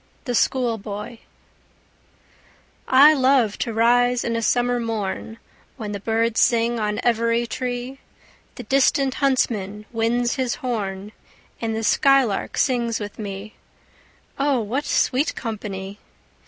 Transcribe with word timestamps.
THE 0.25 0.33
SCHOOLBOY 0.33 1.19
I 2.87 3.13
love 3.13 3.59
to 3.59 3.71
rise 3.71 4.23
in 4.23 4.35
a 4.35 4.41
summer 4.41 4.79
morn, 4.79 5.37
When 5.77 5.91
the 5.91 5.99
birds 5.99 6.39
sing 6.41 6.79
on 6.79 6.99
every 7.03 7.45
tree; 7.45 7.99
The 8.55 8.63
distant 8.63 9.13
huntsman 9.13 9.85
winds 9.91 10.37
his 10.37 10.55
horn, 10.55 11.11
And 11.61 11.75
the 11.75 11.83
skylark 11.83 12.57
sings 12.57 12.99
with 12.99 13.19
me: 13.19 13.53
O 14.39 14.59
what 14.59 14.85
sweet 14.85 15.35
company! 15.35 15.99